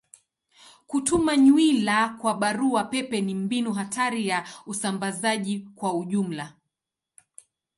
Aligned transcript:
Kutuma 0.87 1.37
nywila 1.37 2.09
kwa 2.09 2.33
barua 2.33 2.83
pepe 2.83 3.21
ni 3.21 3.35
mbinu 3.35 3.73
hatari 3.73 4.27
ya 4.27 4.47
usambazaji 4.65 5.59
kwa 5.59 5.93
ujumla. 5.97 6.53